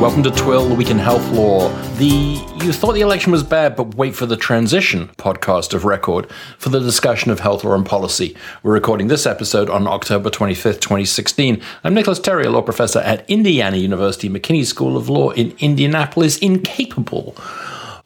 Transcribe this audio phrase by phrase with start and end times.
[0.00, 2.06] Welcome to Twill, the Week in Health Law, the
[2.64, 6.26] You Thought the Election Was Bad, but Wait for the Transition podcast of record
[6.56, 8.34] for the discussion of health law and policy.
[8.62, 11.60] We're recording this episode on October 25th, 2016.
[11.84, 16.38] I'm Nicholas Terry, a law professor at Indiana University McKinney School of Law in Indianapolis,
[16.38, 17.36] incapable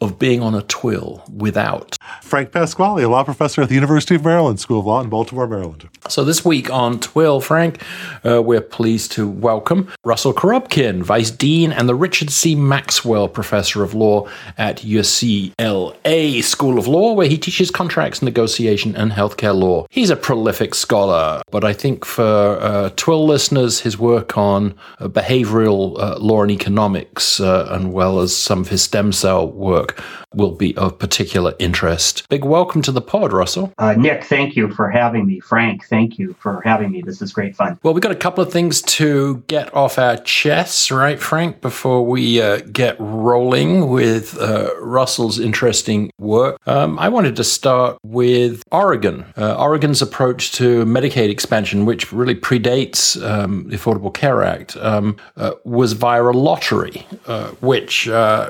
[0.01, 1.94] of being on a twill without.
[2.21, 5.47] Frank Pasquale, a law professor at the University of Maryland School of Law in Baltimore,
[5.47, 5.89] Maryland.
[6.07, 7.81] So this week on Twill, Frank,
[8.25, 12.55] uh, we're pleased to welcome Russell Korobkin, Vice Dean and the Richard C.
[12.55, 14.27] Maxwell Professor of Law
[14.57, 19.85] at UCLA School of Law, where he teaches contracts, negotiation, and healthcare law.
[19.89, 25.07] He's a prolific scholar, but I think for uh, Twill listeners, his work on uh,
[25.07, 30.01] behavioral uh, law and economics, uh, and well as some of his stem cell work,
[30.35, 32.27] will be of particular interest.
[32.29, 33.73] Big welcome to the pod, Russell.
[33.77, 35.39] Uh, Nick, thank you for having me.
[35.39, 37.01] Frank, thank you for having me.
[37.01, 37.79] This is great fun.
[37.83, 42.05] Well, we've got a couple of things to get off our chests, right, Frank, before
[42.05, 46.59] we uh, get rolling with uh, Russell's interesting work.
[46.67, 49.25] Um, I wanted to start with Oregon.
[49.37, 55.17] Uh, Oregon's approach to Medicaid expansion, which really predates um, the Affordable Care Act, um,
[55.37, 58.05] uh, was via a lottery, uh, which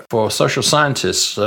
[0.10, 1.38] for social scientists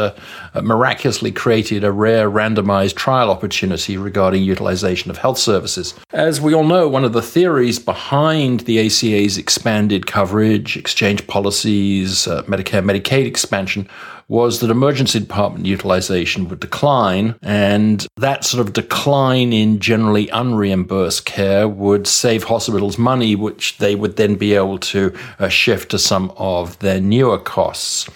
[0.63, 5.95] miraculously created a rare randomized trial opportunity regarding utilization of health services.
[6.13, 12.27] As we all know, one of the theories behind the ACA's expanded coverage, exchange policies,
[12.27, 13.89] uh, Medicare, Medicaid expansion
[14.29, 21.25] was that emergency department utilization would decline, and that sort of decline in generally unreimbursed
[21.25, 25.99] care would save hospitals money, which they would then be able to uh, shift to
[25.99, 28.07] some of their newer costs.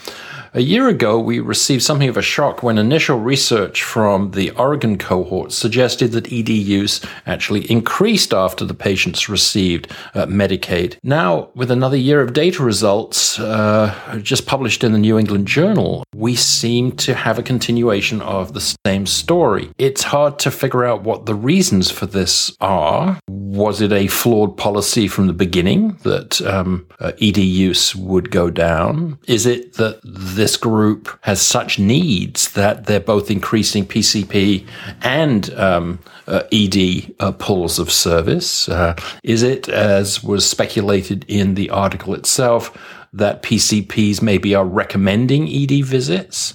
[0.54, 4.98] A year ago, we received something of a shock when initial research from the Oregon
[4.98, 10.98] cohort suggested that ED use actually increased after the patients received uh, Medicaid.
[11.02, 16.04] Now, with another year of data results uh, just published in the New England Journal,
[16.14, 19.70] we seem to have a continuation of the same story.
[19.78, 23.18] It's hard to figure out what the reasons for this are.
[23.52, 28.48] Was it a flawed policy from the beginning that um, uh, ED use would go
[28.48, 29.18] down?
[29.26, 34.66] Is it that this group has such needs that they're both increasing PCP
[35.02, 38.70] and um, uh, ED uh, pulls of service?
[38.70, 42.74] Uh, is it, as was speculated in the article itself,
[43.12, 46.54] that PCPs maybe are recommending ED visits?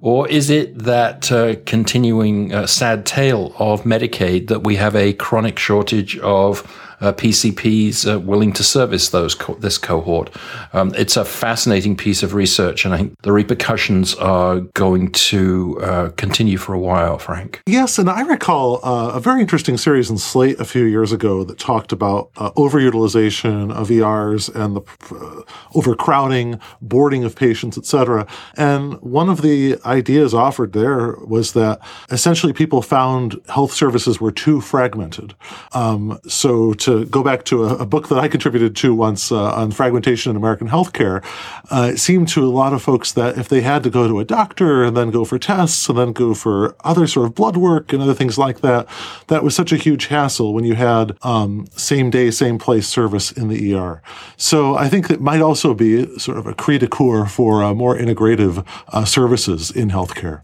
[0.00, 5.12] Or is it that uh, continuing uh, sad tale of Medicaid that we have a
[5.14, 6.62] chronic shortage of
[7.00, 10.30] uh, PCPs uh, willing to service those co- this cohort.
[10.72, 15.78] Um, it's a fascinating piece of research, and I think the repercussions are going to
[15.82, 17.18] uh, continue for a while.
[17.18, 21.12] Frank, yes, and I recall uh, a very interesting series in Slate a few years
[21.12, 25.44] ago that talked about overutilization of ERs and the
[25.74, 28.26] overcrowding, boarding of patients, etc.
[28.56, 31.80] And one of the ideas offered there was that
[32.10, 35.34] essentially people found health services were too fragmented.
[35.72, 39.30] Um, so to to go back to a, a book that I contributed to once
[39.30, 41.22] uh, on fragmentation in American healthcare,
[41.70, 44.20] uh, it seemed to a lot of folks that if they had to go to
[44.20, 47.58] a doctor and then go for tests and then go for other sort of blood
[47.58, 48.88] work and other things like that,
[49.26, 53.30] that was such a huge hassle when you had um, same day, same place service
[53.32, 54.00] in the ER.
[54.38, 57.74] So I think that might also be sort of a cri de coeur for uh,
[57.74, 60.40] more integrative uh, services in healthcare.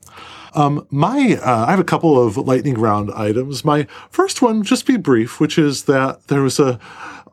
[0.55, 3.65] Um, my, uh, I have a couple of lightning round items.
[3.65, 6.79] My first one, just be brief, which is that there was a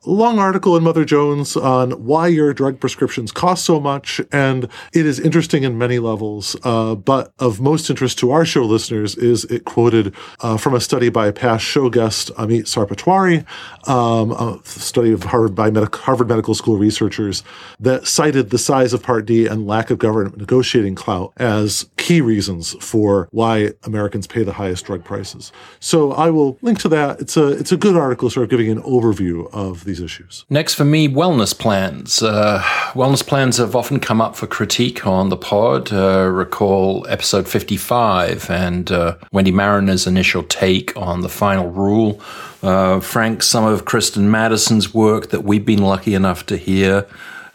[0.06, 5.06] long article in Mother Jones on why your drug prescriptions cost so much, and it
[5.06, 6.56] is interesting in many levels.
[6.64, 10.82] Uh, but of most interest to our show listeners is it quoted uh, from a
[10.82, 13.46] study by a past show guest, Amit Sarpatwari,
[13.88, 17.44] um, a study of Harvard by Medi- Harvard Medical School researchers
[17.80, 22.22] that cited the size of Part D and lack of government negotiating clout as key
[22.22, 25.52] reasons for why Americans pay the highest drug prices.
[25.80, 27.20] So I will link to that.
[27.22, 30.46] It's a it's a good article, sort of giving an overview of the these issues.
[30.50, 32.24] Next for me, wellness plans.
[32.24, 32.62] Uh,
[32.94, 35.92] wellness plans have often come up for critique on the pod.
[35.92, 42.22] Uh, recall episode 55 and uh, Wendy Mariner's initial take on the final rule.
[42.64, 47.06] Uh, Frank, some of Kristin Madison's work that we've been lucky enough to hear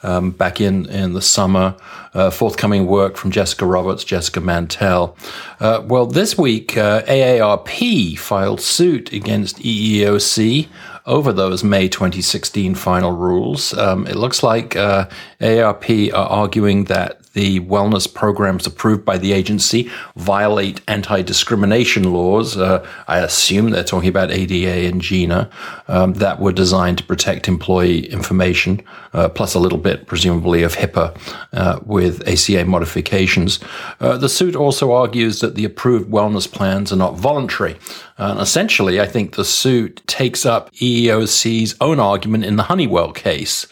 [0.03, 1.75] um, back in, in the summer.
[2.13, 5.17] Uh, forthcoming work from Jessica Roberts, Jessica Mantel.
[5.61, 10.69] Uh, well, this week, uh, AARP filed suit against EEOC
[11.07, 13.73] over those May 2016 final rules.
[13.77, 15.09] Um, it looks like uh,
[15.41, 22.57] AARP are arguing that the wellness programs approved by the agency violate anti discrimination laws.
[22.57, 25.51] Uh, I assume they're talking about ADA and GINA
[25.87, 30.77] um, that were designed to protect employee information, uh, plus a little bit, presumably, of
[30.77, 31.15] HIPAA
[31.53, 33.61] uh, with ACA modifications.
[34.01, 37.77] Uh, the suit also argues that the approved wellness plans are not voluntary.
[38.17, 43.67] And essentially, I think the suit takes up EEOC's own argument in the Honeywell case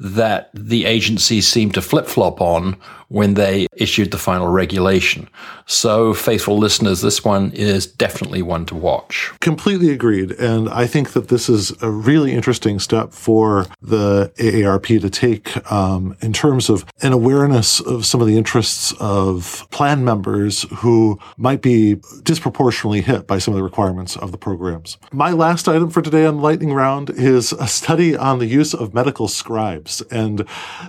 [0.00, 2.76] that the agency seemed to flip flop on
[3.14, 5.28] when they issued the final regulation.
[5.66, 9.32] So, faithful listeners, this one is definitely one to watch.
[9.40, 10.32] Completely agreed.
[10.32, 15.70] And I think that this is a really interesting step for the AARP to take
[15.70, 21.16] um, in terms of an awareness of some of the interests of plan members who
[21.36, 24.98] might be disproportionately hit by some of the requirements of the programs.
[25.12, 28.74] My last item for today on the Lightning Round is a study on the use
[28.74, 30.00] of medical scribes.
[30.10, 30.44] And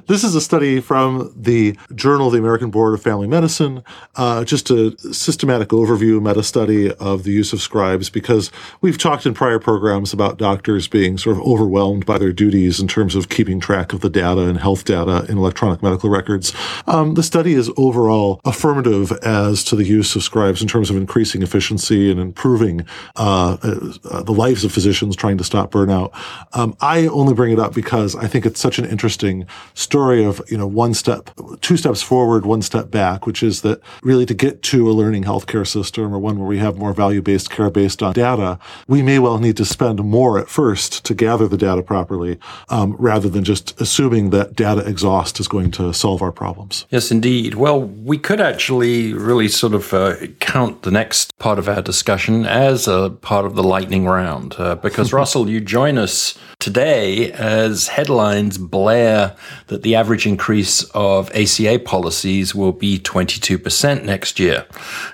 [0.08, 3.84] this is a study from the Journal of the American Board of Family Medicine,
[4.16, 8.52] uh, just a systematic overview, meta study of the use of scribes, because
[8.82, 12.88] we've talked in prior programs about doctors being sort of overwhelmed by their duties in
[12.88, 16.54] terms of keeping track of the data and health data in electronic medical records.
[16.88, 20.96] Um, the study is overall affirmative as to the use of scribes in terms of
[20.96, 22.86] increasing efficiency and improving
[23.16, 26.12] uh, uh, the lives of physicians trying to stop burnout.
[26.54, 30.42] Um, I only bring it up because I think it's such an interesting story of
[30.50, 31.30] you know one step,
[31.62, 34.92] two steps steps forward, one step back, which is that really to get to a
[34.92, 38.60] learning healthcare system or one where we have more value based care based on data,
[38.88, 42.38] we may well need to spend more at first to gather the data properly
[42.68, 46.86] um, rather than just assuming that data exhaust is going to solve our problems.
[46.90, 47.56] Yes, indeed.
[47.56, 52.46] Well, we could actually really sort of uh, count the next part of our discussion
[52.46, 57.88] as a part of the lightning round uh, because, Russell, you join us today as
[57.88, 59.36] headlines blare
[59.68, 64.66] that the average increase of ACA policies will be 22% next year.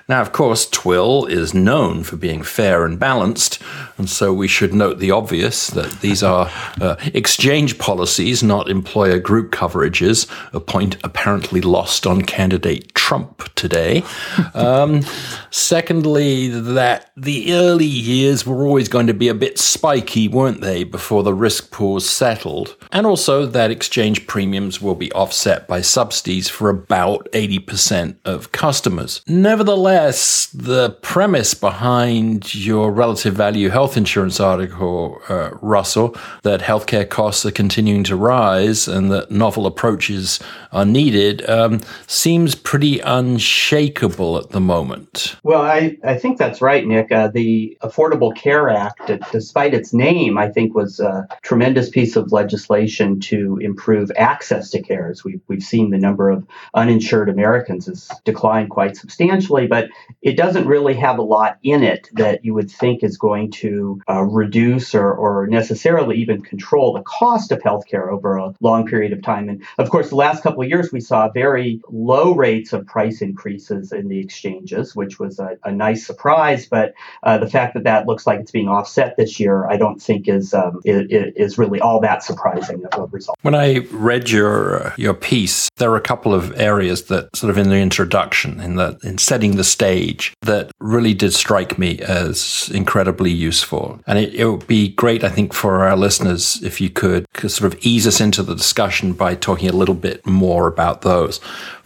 [0.08, 3.62] Now, of course, Twill is known for being fair and balanced,
[3.98, 9.18] and so we should note the obvious that these are uh, exchange policies, not employer
[9.18, 14.02] group coverages, a point apparently lost on candidate Trump today.
[14.54, 15.02] Um,
[15.50, 20.84] secondly, that the early years were always going to be a bit spiky, weren't they,
[20.84, 22.76] before the risk pools settled?
[22.90, 29.22] And also that exchange premiums will be offset by subsidies for about 80% of customers.
[29.26, 37.44] Nevertheless, the premise behind your relative value health insurance article, uh, Russell, that healthcare costs
[37.46, 40.40] are continuing to rise and that novel approaches
[40.72, 45.36] are needed, um, seems pretty unshakable at the moment.
[45.42, 47.12] Well, I, I think that's right, Nick.
[47.12, 52.32] Uh, the Affordable Care Act, despite its name, I think was a tremendous piece of
[52.32, 55.10] legislation to improve access to care.
[55.10, 59.88] As we've, we've seen the number of uninsured Americans has declined quite substantially, but
[60.22, 64.00] it doesn't really have a lot in it that you would think is going to
[64.08, 69.12] uh, reduce or, or necessarily even control the cost of healthcare over a long period
[69.12, 69.48] of time.
[69.48, 73.22] And of course, the last couple of years, we saw very low rates of price
[73.22, 76.66] increases in the exchanges, which was a, a nice surprise.
[76.66, 80.00] But uh, the fact that that looks like it's being offset this year, I don't
[80.00, 81.06] think is um, is,
[81.36, 83.38] is really all that surprising of a result.
[83.42, 87.50] When I read your uh, your piece, there are a couple of areas that sort
[87.50, 91.98] of in the introduction, in the in setting the stage, that really did strike me
[92.00, 94.00] as incredibly useful.
[94.06, 97.72] And it, it would be great, I think, for our listeners if you could sort
[97.72, 101.40] of ease us into the discussion by talking a little bit more about those.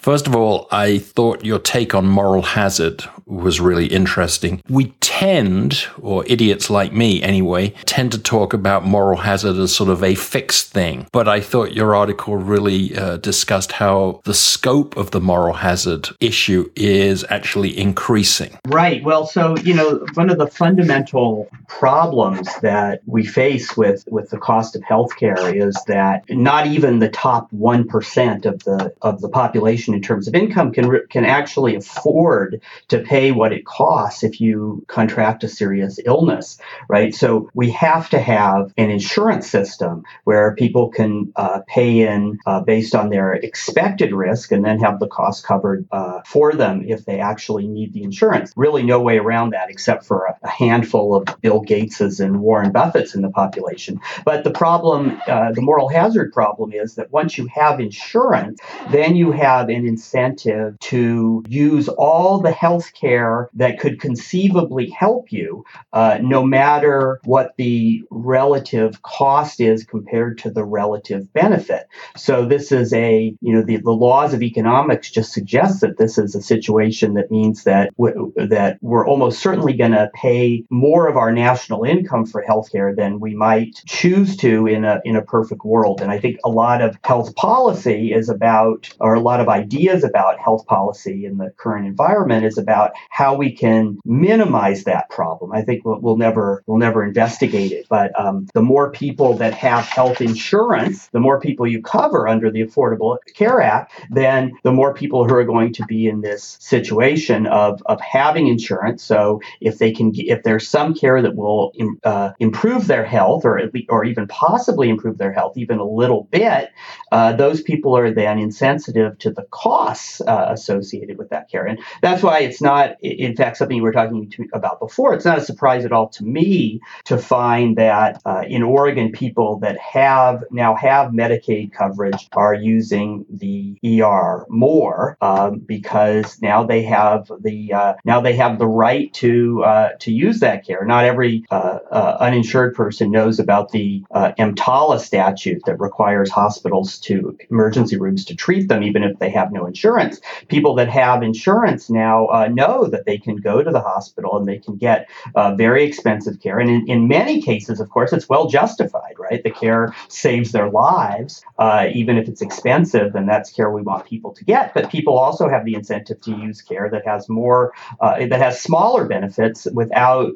[0.06, 4.62] First of all, I thought your take on moral hazard was really interesting.
[4.68, 9.90] We tend, or idiots like me anyway, tend to talk about moral hazard as sort
[9.90, 11.08] of a fixed thing.
[11.10, 16.10] But I thought your article really uh, discussed how the scope of the moral hazard
[16.20, 18.56] issue is actually increasing.
[18.68, 19.02] Right.
[19.02, 24.38] Well, so, you know, one of the fundamental problems that we face with, with the
[24.38, 29.95] cost of healthcare is that not even the top 1% of the, of the population
[29.96, 34.84] in terms of income can can actually afford to pay what it costs if you
[34.88, 37.14] contract a serious illness, right?
[37.14, 42.60] So we have to have an insurance system where people can uh, pay in uh,
[42.60, 47.06] based on their expected risk and then have the cost covered uh, for them if
[47.06, 48.52] they actually need the insurance.
[48.54, 52.72] Really, no way around that except for a, a handful of Bill Gateses and Warren
[52.72, 54.00] Buffetts in the population.
[54.26, 58.60] But the problem, uh, the moral hazard problem, is that once you have insurance,
[58.90, 65.32] then you have an incentive to use all the health care that could conceivably help
[65.32, 71.86] you, uh, no matter what the relative cost is compared to the relative benefit.
[72.16, 76.18] So this is a, you know, the, the laws of economics just suggest that this
[76.18, 81.08] is a situation that means that w- that we're almost certainly going to pay more
[81.08, 85.22] of our national income for healthcare than we might choose to in a in a
[85.22, 86.00] perfect world.
[86.00, 89.75] And I think a lot of health policy is about, or a lot of ideas
[89.84, 95.52] about health policy in the current environment is about how we can minimize that problem.
[95.52, 99.54] I think we'll, we'll never we'll never investigate it, but um, the more people that
[99.54, 104.72] have health insurance, the more people you cover under the Affordable Care Act, then the
[104.72, 109.02] more people who are going to be in this situation of of having insurance.
[109.02, 111.72] So if they can, if there's some care that will
[112.04, 115.84] uh, improve their health, or at least, or even possibly improve their health even a
[115.84, 116.70] little bit,
[117.12, 121.64] uh, those people are then insensitive to the costs uh, associated with that care.
[121.64, 125.14] And that's why it's not, in fact, something you were talking to, about before.
[125.14, 129.58] It's not a surprise at all to me to find that uh, in Oregon, people
[129.60, 136.82] that have now have Medicaid coverage are using the ER more um, because now they
[136.82, 140.84] have the uh, now they have the right to uh, to use that care.
[140.84, 141.78] Not every uh,
[142.20, 148.68] uninsured person knows about the EMTALA statute that requires hospitals to emergency rooms to treat
[148.68, 150.20] them, even if they have no insurance.
[150.48, 154.46] People that have insurance now uh, know that they can go to the hospital and
[154.46, 156.58] they can get uh, very expensive care.
[156.58, 159.42] And in, in many cases, of course, it's well justified, right?
[159.42, 164.06] The care saves their lives, uh, even if it's expensive, and that's care we want
[164.06, 164.74] people to get.
[164.74, 168.60] But people also have the incentive to use care that has more, uh, that has
[168.60, 170.32] smaller benefits without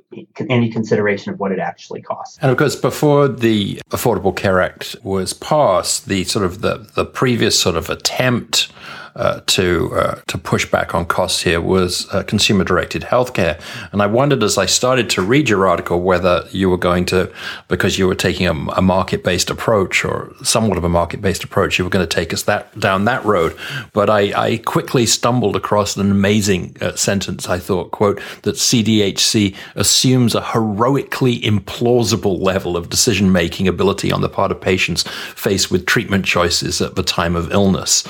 [0.49, 2.39] any consideration of what it actually costs.
[2.41, 7.05] And of course, before the Affordable Care Act was passed, the sort of the, the
[7.05, 8.73] previous sort of attempt
[9.17, 13.61] uh, to uh, to push back on costs here was uh, consumer directed healthcare,
[13.93, 17.33] and I wondered as I started to read your article whether you were going to,
[17.69, 21.43] because you were taking a, a market based approach or somewhat of a market based
[21.43, 23.57] approach, you were going to take us that down that road.
[23.93, 27.49] But I, I quickly stumbled across an amazing uh, sentence.
[27.49, 34.21] I thought, quote, that CDHC assumes a heroically implausible level of decision making ability on
[34.21, 35.03] the part of patients
[35.35, 38.05] faced with treatment choices at the time of illness.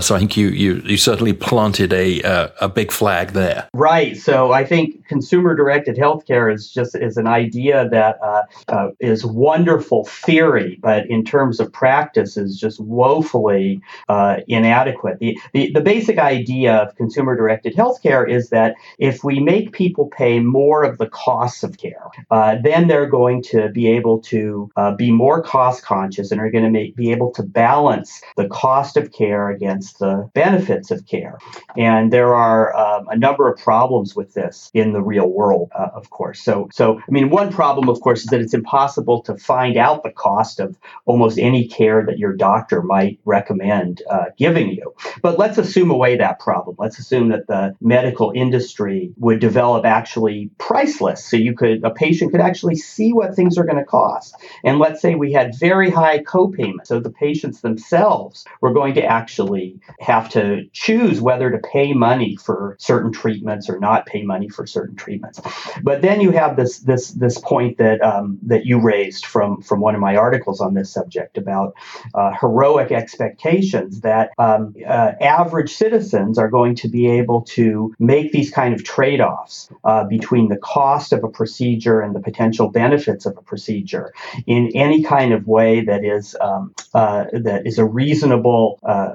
[0.00, 3.68] So I think you you you certainly planted a uh, a big flag there.
[3.74, 4.16] Right.
[4.16, 9.24] So I think consumer directed healthcare is just is an idea that uh, uh, is
[9.24, 15.18] wonderful theory, but in terms of practice is just woefully uh, inadequate.
[15.18, 20.06] The, the the basic idea of consumer directed healthcare is that if we make people
[20.06, 24.70] pay more of the costs of care, uh, then they're going to be able to
[24.76, 28.96] uh, be more cost conscious and are going to be able to balance the cost
[28.96, 31.38] of care against the benefits of care.
[31.76, 35.88] And there are um, a number of problems with this in the real world, uh,
[35.94, 36.42] of course.
[36.42, 40.02] So, so I mean, one problem, of course, is that it's impossible to find out
[40.02, 44.94] the cost of almost any care that your doctor might recommend uh, giving you.
[45.22, 46.76] But let's assume away that problem.
[46.78, 51.90] Let's assume that the medical industry would develop actually price lists, so you could a
[51.90, 54.34] patient could actually see what things are going to cost.
[54.64, 59.04] And let's say we had very high copayments, so the patients themselves were going to
[59.04, 64.22] actually have have to choose whether to pay money for certain treatments or not pay
[64.22, 65.40] money for certain treatments.
[65.82, 69.80] But then you have this this this point that um, that you raised from from
[69.80, 71.74] one of my articles on this subject about
[72.14, 78.32] uh, heroic expectations that um, uh, average citizens are going to be able to make
[78.32, 82.68] these kind of trade offs uh, between the cost of a procedure and the potential
[82.68, 84.12] benefits of a procedure
[84.46, 89.14] in any kind of way that is um, uh, that is a reasonable uh,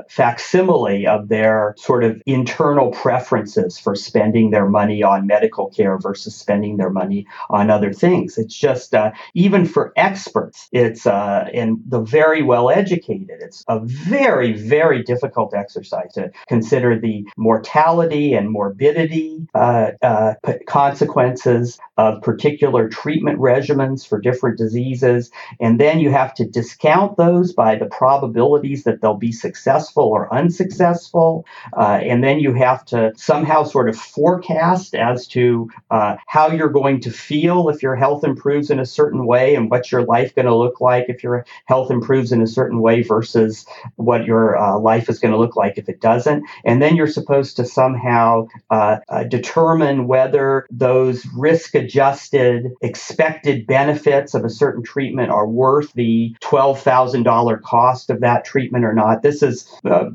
[1.03, 6.77] of their sort of internal preferences for spending their money on medical care versus spending
[6.77, 8.37] their money on other things.
[8.37, 13.79] It's just, uh, even for experts, it's, uh, and the very well educated, it's a
[13.79, 20.33] very, very difficult exercise to consider the mortality and morbidity uh, uh
[20.67, 25.31] consequences of particular treatment regimens for different diseases.
[25.59, 30.33] And then you have to discount those by the probabilities that they'll be successful or
[30.33, 31.45] unsuccessful successful.
[31.75, 36.69] Uh, and then you have to somehow sort of forecast as to uh, how you're
[36.69, 40.35] going to feel if your health improves in a certain way and what's your life
[40.35, 43.65] going to look like if your health improves in a certain way versus
[43.95, 46.43] what your uh, life is going to look like if it doesn't.
[46.63, 54.33] And then you're supposed to somehow uh, uh, determine whether those risk adjusted expected benefits
[54.33, 59.23] of a certain treatment are worth the $12,000 cost of that treatment or not.
[59.23, 60.09] This is uh,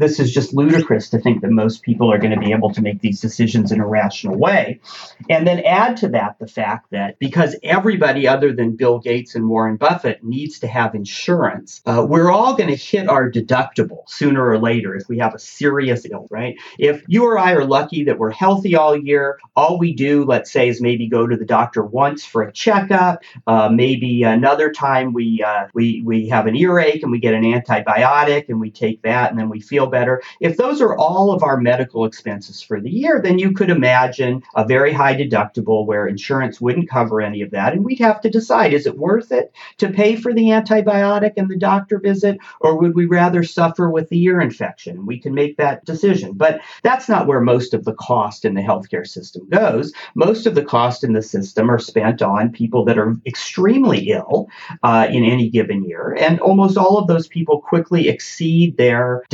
[0.00, 2.80] this is just ludicrous to think that most people are going to be able to
[2.80, 4.80] make these decisions in a rational way.
[5.28, 9.48] And then add to that the fact that because everybody other than Bill Gates and
[9.48, 14.44] Warren Buffett needs to have insurance, uh, we're all going to hit our deductible sooner
[14.44, 16.56] or later if we have a serious ill, right?
[16.78, 20.50] If you or I are lucky that we're healthy all year, all we do, let's
[20.50, 23.22] say, is maybe go to the doctor once for a checkup.
[23.46, 27.42] Uh, maybe another time we uh, we we have an earache and we get an
[27.42, 30.22] antibiotic and we take that and then we feel better.
[30.40, 34.42] If those are all of our medical expenses for the year, then you could imagine
[34.54, 38.30] a very high deductible where insurance wouldn't cover any of that, and we'd have to
[38.30, 42.78] decide: is it worth it to pay for the antibiotic and the doctor visit, or
[42.78, 45.06] would we rather suffer with the ear infection?
[45.06, 48.62] We can make that decision, but that's not where most of the cost in the
[48.62, 49.92] healthcare system goes.
[50.14, 54.48] Most of the cost in the system are spent on people that are extremely ill
[54.82, 56.16] uh, in any given year.
[56.18, 59.24] And almost all of those people quickly exceed their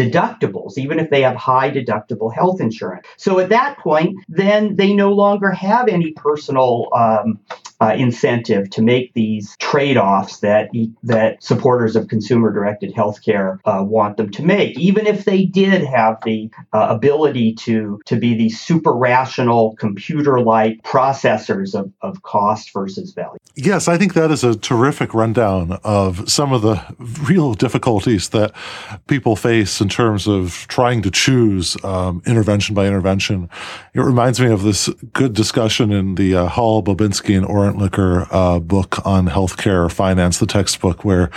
[0.41, 3.07] deductibles, even if they have high deductible health insurance.
[3.17, 7.41] So at that point, then they no longer have any personal um,
[7.81, 10.69] uh, incentive to make these trade-offs that
[11.03, 16.19] that supporters of consumer-directed healthcare uh, want them to make, even if they did have
[16.25, 23.13] the uh, ability to to be these super rational computer-like processors of, of cost versus
[23.13, 23.39] value.
[23.55, 26.83] Yes, I think that is a terrific rundown of some of the
[27.27, 28.53] real difficulties that
[29.07, 33.49] people face in terms of trying to choose um, intervention by intervention.
[33.95, 39.05] It reminds me of this good discussion in the uh, Hall, Bobinski, and Uh, book
[39.07, 41.31] on healthcare finance, the textbook, where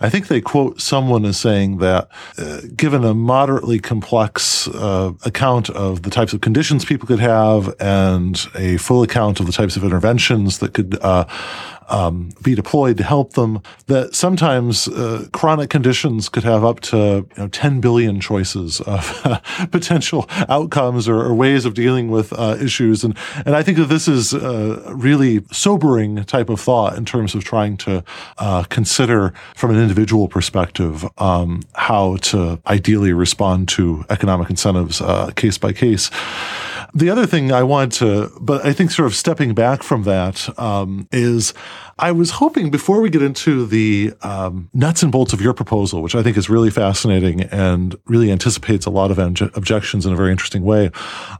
[0.00, 2.08] I think they quote someone as saying that
[2.38, 7.74] uh, given a moderately complex uh, account of the types of conditions people could have
[7.80, 11.24] and a full account of the types of interventions that could uh,
[11.90, 13.62] um, be deployed to help them.
[13.86, 19.20] That sometimes uh, chronic conditions could have up to you know, 10 billion choices of
[19.24, 23.02] uh, potential outcomes or, or, ways of dealing with uh, issues.
[23.02, 23.16] And
[23.46, 27.44] and I think that this is a really sobering type of thought in terms of
[27.44, 28.04] trying to
[28.38, 35.30] uh, consider from an individual perspective um, how to ideally respond to economic incentives uh,
[35.36, 36.10] case by case.
[36.94, 40.48] The other thing I want to, but I think sort of stepping back from that
[40.58, 41.54] um, is
[42.00, 46.02] I was hoping before we get into the um, nuts and bolts of your proposal,
[46.02, 49.18] which I think is really fascinating and really anticipates a lot of
[49.54, 50.90] objections in a very interesting way,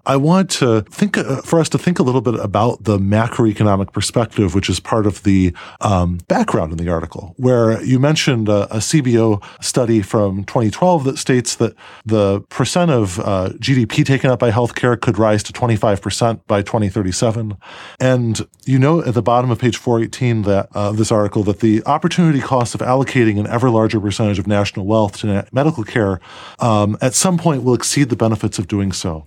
[0.05, 3.93] I want to think uh, for us to think a little bit about the macroeconomic
[3.93, 8.65] perspective, which is part of the um, background in the article, where you mentioned a,
[8.75, 14.41] a, CBO study from 2012 that states that the percent of uh, GDP taken up
[14.41, 17.57] by healthcare could rise to 25% by 2037.
[17.99, 21.83] And you know at the bottom of page 418 that uh, this article that the
[21.87, 26.21] opportunity cost of allocating an ever larger percentage of national wealth to medical care
[26.59, 29.25] um, at some point will exceed the benefits of doing so.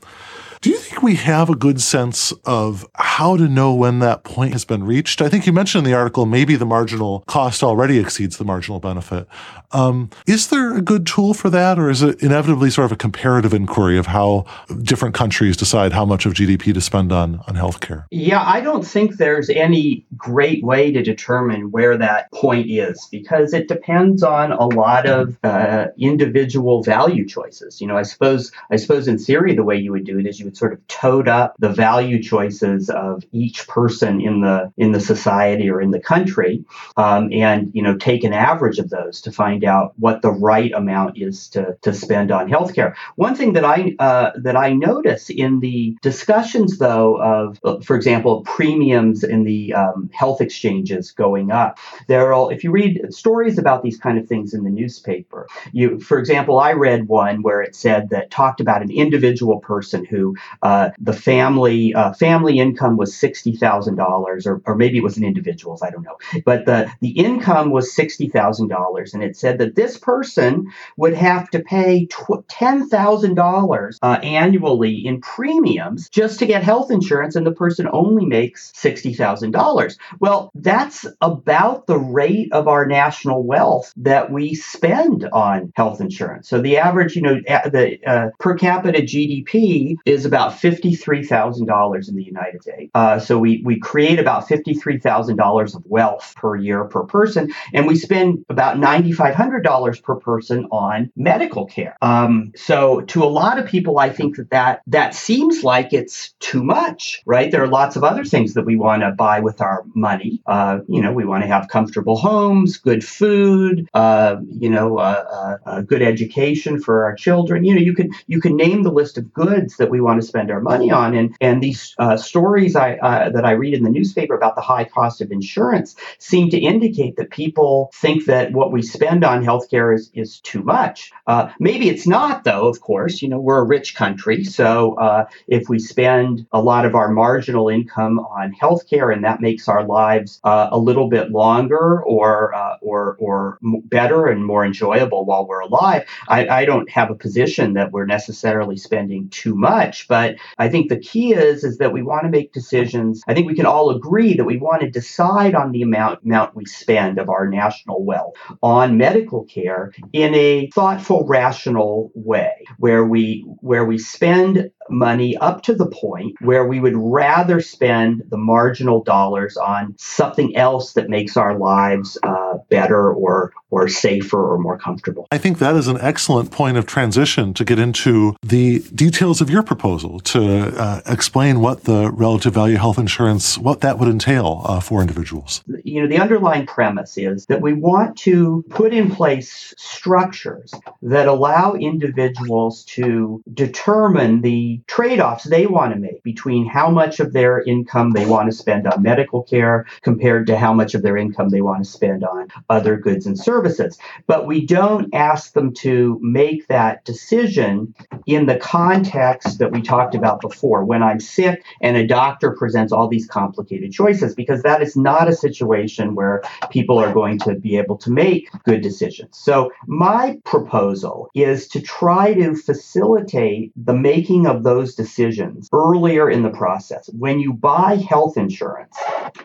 [0.64, 4.54] Do you think we have a good sense of how to know when that point
[4.54, 5.22] has been reached?
[5.22, 8.80] I think you mentioned in the article maybe the marginal cost already exceeds the marginal
[8.80, 9.28] benefit.
[9.74, 12.96] Um, is there a good tool for that, or is it inevitably sort of a
[12.96, 14.46] comparative inquiry of how
[14.84, 18.06] different countries decide how much of GDP to spend on on healthcare?
[18.10, 23.54] Yeah, I don't think there's any great way to determine where that point is because
[23.54, 27.82] it depends on a lot of uh, individual value choices.
[27.82, 30.40] You know, I suppose I suppose in theory the way you would do it is
[30.40, 35.00] you sort of toad up the value choices of each person in the in the
[35.00, 36.64] society or in the country,
[36.98, 40.72] um, and you know take an average of those to find out what the right
[40.74, 42.94] amount is to, to spend on healthcare.
[43.16, 48.42] One thing that I uh, that I notice in the discussions though of, for example,
[48.42, 53.84] premiums in the um, health exchanges going up, there are if you read stories about
[53.84, 57.76] these kind of things in the newspaper, you for example, I read one where it
[57.76, 63.16] said that talked about an individual person who uh, the family uh, family income was
[63.16, 66.18] sixty thousand dollars, or or maybe it was an individual's, I don't know.
[66.46, 71.14] But the the income was sixty thousand dollars, and it said that this person would
[71.14, 76.92] have to pay tw- ten thousand uh, dollars annually in premiums just to get health
[76.92, 79.98] insurance, and the person only makes sixty thousand dollars.
[80.20, 86.50] Well, that's about the rate of our national wealth that we spend on health insurance.
[86.50, 92.24] So the average, you know, the uh, per capita GDP is about $53,000 in the
[92.24, 92.92] United States.
[92.94, 97.96] Uh, so we, we create about $53,000 of wealth per year per person, and we
[97.96, 101.98] spend about $9,500 per person on medical care.
[102.02, 106.34] Um, so to a lot of people, I think that, that that seems like it's
[106.40, 107.52] too much, right?
[107.52, 110.42] There are lots of other things that we want to buy with our money.
[110.46, 115.58] Uh, you know, we want to have comfortable homes, good food, uh, you know, uh,
[115.66, 117.66] uh, good education for our children.
[117.66, 120.23] You know, you can you can name the list of goods that we want to
[120.24, 123.84] spend our money on, and and these uh, stories I uh, that I read in
[123.84, 128.52] the newspaper about the high cost of insurance seem to indicate that people think that
[128.52, 131.12] what we spend on healthcare is is too much.
[131.28, 132.68] Uh, maybe it's not, though.
[132.68, 136.96] Of course, you know, we're a rich country, so if we spend a lot of
[136.96, 142.54] our marginal income on healthcare, and that makes our lives a little bit longer or
[142.82, 146.04] or or better and more enjoyable while we're alive.
[146.28, 150.90] I, I don't have a position that we're necessarily spending too much, but I think
[150.90, 153.22] the key is is that we want to make decisions.
[153.28, 156.56] I think we can all agree that we want to decide on the amount amount
[156.56, 163.06] we spend of our national wealth on medical care in a thoughtful, rational way, where
[163.06, 168.38] we where we spend money up to the point where we would rather spend the
[168.38, 174.60] marginal dollars on something else that makes our lives uh, better or or safer or
[174.60, 175.28] more comfortable.
[175.32, 179.50] I think that is an excellent point of transition to get into the details of
[179.50, 184.62] your proposal to uh, explain what the relative value health insurance what that would entail
[184.66, 185.64] uh, for individuals.
[185.84, 191.28] You know, the underlying premise is that we want to put in place structures that
[191.28, 197.34] allow individuals to determine the trade offs they want to make between how much of
[197.34, 201.18] their income they want to spend on medical care compared to how much of their
[201.18, 203.98] income they want to spend on other goods and services.
[204.28, 207.94] But we don't ask them to make that decision
[208.26, 212.94] in the context that we talked about before when I'm sick and a doctor presents
[212.94, 217.56] all these complicated choices, because that is not a situation where people are going to
[217.56, 219.38] be able to make good decisions.
[219.38, 226.44] So, my proposal is to try to facilitate the making of those decisions earlier in
[226.44, 227.10] the process.
[227.18, 228.98] When you buy health insurance,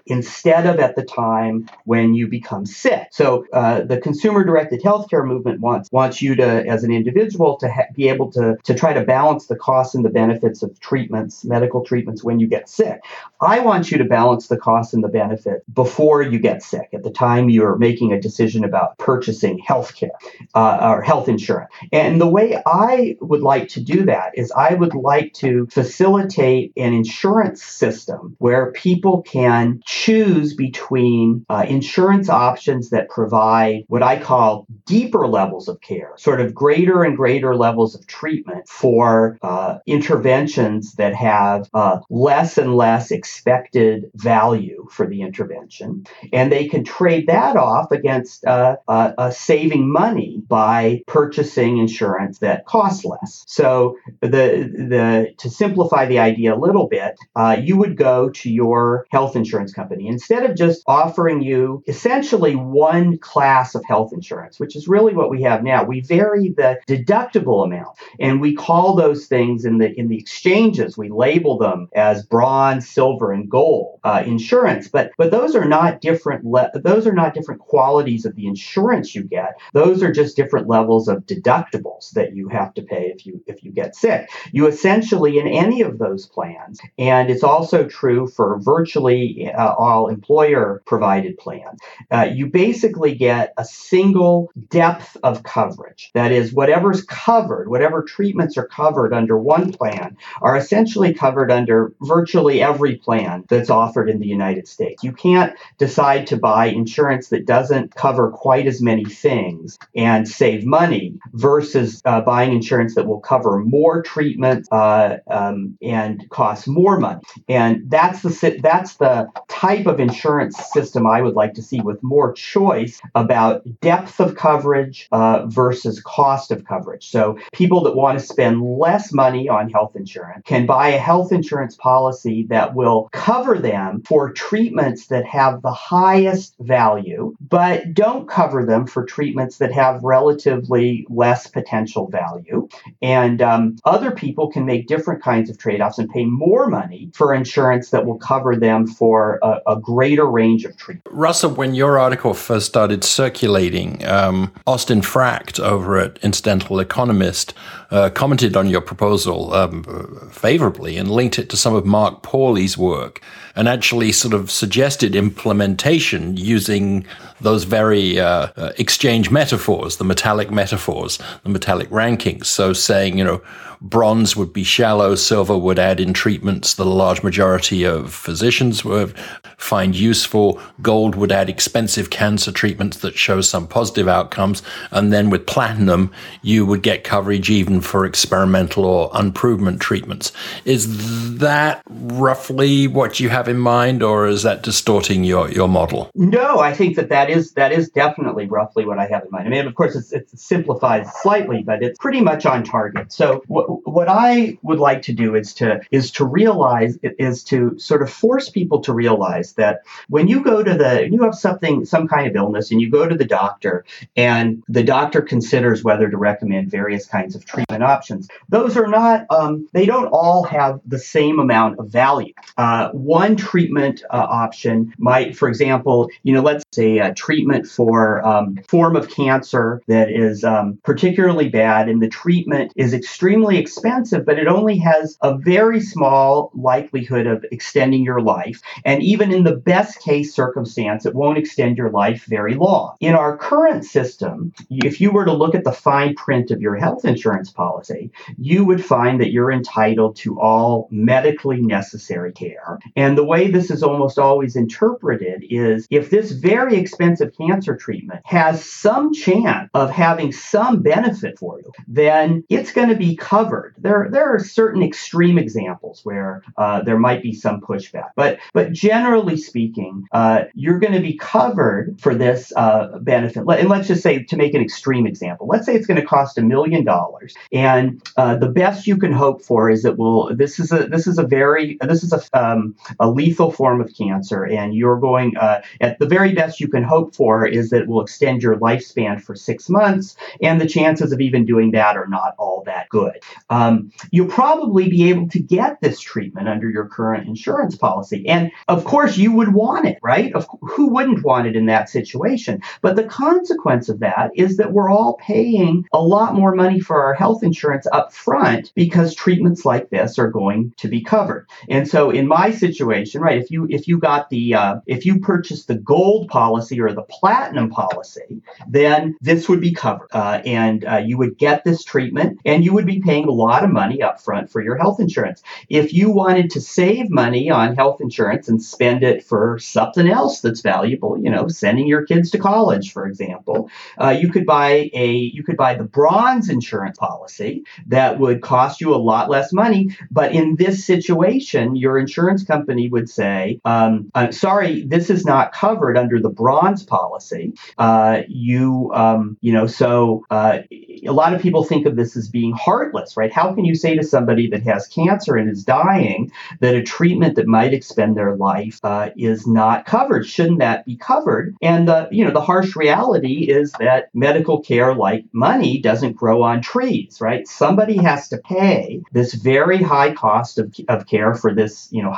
[0.07, 3.09] instead of at the time when you become sick.
[3.11, 7.71] So uh, the consumer directed healthcare movement wants wants you to, as an individual, to
[7.71, 11.45] ha- be able to to try to balance the costs and the benefits of treatments,
[11.45, 13.01] medical treatments when you get sick.
[13.41, 17.03] I want you to balance the costs and the benefit before you get sick, at
[17.03, 20.11] the time you're making a decision about purchasing healthcare
[20.55, 21.71] uh, or health insurance.
[21.93, 26.73] And the way I would like to do that is I would like to facilitate
[26.77, 34.21] an insurance system where people can choose between uh, insurance options that provide what I
[34.21, 39.79] call deeper levels of care, sort of greater and greater levels of treatment for uh,
[39.87, 46.05] interventions that have uh, less and less expected value for the intervention.
[46.33, 52.67] And they can trade that off against uh, uh, saving money by purchasing insurance that
[52.67, 53.45] costs less.
[53.47, 54.98] So the the
[55.39, 59.73] to simplify the idea a little bit, uh, you would go to your health insurance
[59.73, 65.15] company instead of just offering you essentially one class of health insurance, which is really
[65.15, 65.85] what we have now.
[65.85, 70.97] We vary the deductible amount, and we call those things in the in the exchanges.
[70.97, 76.01] We label them as bronze, silver, and gold uh, insurance, but but those are not
[76.01, 76.45] different.
[76.45, 79.55] Le- those are not different qualities of the insurance you get.
[79.73, 83.63] Those are just different levels of deductibles that you have to pay if you if
[83.63, 84.31] you get sick.
[84.53, 90.09] You essentially in any of those plans, and it's also true for virtually uh, all
[90.09, 91.81] employer provided plans.
[92.11, 96.11] Uh, you basically get a single depth of coverage.
[96.15, 101.93] That is, whatever's covered, whatever treatments are covered under one plan, are essentially covered under
[102.01, 105.05] virtually every plan that's offered in the United States.
[105.05, 110.65] You can't decide to buy insurance that doesn't cover quite as many things and save
[110.65, 116.99] money versus uh, buying insurance that will cover more treatment uh, um, and cost more
[117.01, 117.21] money.
[117.49, 122.03] And that's the that's the type of insurance system I would like to see with
[122.03, 127.11] more choice about depth of coverage uh, versus cost of coverage.
[127.11, 131.33] So people that want to spend less money on health insurance can buy a health
[131.33, 138.29] insurance policy that will cover them for treatments that have the highest value, but don't
[138.29, 142.69] cover them for treatments that have relatively less potential value.
[143.03, 147.11] And um, other people can make different kinds of trade offs and pay more money
[147.15, 151.11] for insurance that will cover them for a, a greater range of treatments.
[151.11, 157.55] Russell, when your article first started circulating, um, Austin Frakt over at Incidental Economist
[157.91, 159.85] uh, commented on your proposal um,
[160.31, 163.23] favorably and linked it to some of Mark Pauly's work
[163.59, 167.05] and actually sort of suggested implementation using
[167.41, 172.47] those very uh, uh, exchange metaphors, the metallic metaphors, the metallic rankings.
[172.47, 173.43] So saying, you know,
[173.81, 178.85] bronze would be shallow, silver would add in treatments that a large majority of physicians
[178.85, 179.17] would
[179.57, 185.31] find useful, gold would add expensive cancer treatments that show some positive outcomes, and then
[185.31, 190.33] with platinum, you would get coverage even for experimental or unproven treatments.
[190.65, 196.11] Is that roughly what you have in mind, or is that distorting your, your model?
[196.15, 199.47] No, I think that that is that is definitely roughly what I have in mind.
[199.47, 203.13] I mean, of course, it's, it's simplified slightly, but it's pretty much on target.
[203.13, 207.79] So what what I would like to do is to is to realize is to
[207.79, 211.85] sort of force people to realize that when you go to the you have something
[211.85, 213.85] some kind of illness and you go to the doctor
[214.17, 219.27] and the doctor considers whether to recommend various kinds of treatment options, those are not
[219.31, 222.33] um, they don't all have the same amount of value.
[222.57, 228.27] Uh, one treatment uh, option might, for example, you know, let's say a treatment for
[228.27, 234.27] um, form of cancer that is um, particularly bad, and the treatment is extremely expensive,
[234.27, 238.61] but it only has a very small likelihood of extending your life.
[238.85, 242.97] And even in the best case circumstance, it won't extend your life very long.
[243.01, 246.77] In our current system, if you were to look at the fine print of your
[246.77, 252.79] health insurance policy, you would find that you're entitled to all medically necessary care.
[252.97, 258.21] And the way this is almost always interpreted is if this very expensive cancer treatment
[258.25, 263.75] has some chance of having some benefit for you, then it's going to be covered.
[263.77, 268.71] There, there are certain extreme examples where uh, there might be some pushback, but but
[268.71, 273.43] generally speaking, uh, you're going to be covered for this uh, benefit.
[273.49, 276.39] And let's just say, to make an extreme example, let's say it's going to cost
[276.39, 280.37] a million dollars, and uh, the best you can hope for is it will.
[280.37, 283.95] This is a this is a very this is a um, a lethal form of
[283.97, 287.71] cancer, and you're going uh, at the very best you can hope hope for is
[287.71, 291.71] that it will extend your lifespan for six months, and the chances of even doing
[291.71, 293.23] that are not all that good.
[293.51, 298.29] Um, you'll probably be able to get this treatment under your current insurance policy.
[298.29, 300.33] And of course, you would want it, right?
[300.35, 302.63] Of, who wouldn't want it in that situation?
[302.83, 307.03] But the consequence of that is that we're all paying a lot more money for
[307.03, 311.47] our health insurance up front because treatments like this are going to be covered.
[311.69, 315.21] And so in my situation, right, if you if you got the uh, if you
[315.21, 320.09] purchased the gold policy or or the platinum policy, then this would be covered.
[320.13, 323.63] Uh, and uh, you would get this treatment and you would be paying a lot
[323.63, 325.43] of money up front for your health insurance.
[325.69, 330.41] If you wanted to save money on health insurance and spend it for something else
[330.41, 334.91] that's valuable, you know, sending your kids to college, for example, uh, you could buy
[334.95, 339.53] a you could buy the bronze insurance policy that would cost you a lot less
[339.53, 339.91] money.
[340.11, 345.97] But in this situation, your insurance company would say, um, "Sorry, this is not covered
[345.97, 351.65] under the bronze policy, uh, you um, you know so uh, a lot of people
[351.65, 353.33] think of this as being heartless, right?
[353.33, 357.37] How can you say to somebody that has cancer and is dying that a treatment
[357.37, 360.27] that might expend their life uh, is not covered?
[360.27, 361.57] Shouldn't that be covered?
[361.63, 366.43] And the you know the harsh reality is that medical care, like money, doesn't grow
[366.43, 367.47] on trees, right?
[367.47, 372.13] Somebody has to pay this very high cost of, of care for this you know